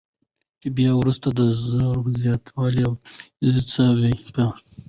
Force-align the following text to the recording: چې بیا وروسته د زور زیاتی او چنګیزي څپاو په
چې 0.61 0.67
بیا 0.77 0.91
وروسته 0.97 1.27
د 1.39 1.41
زور 1.67 1.97
زیاتی 2.21 2.49
او 2.87 2.93
چنګیزي 3.71 4.21
څپاو 4.27 4.33
په 4.33 4.45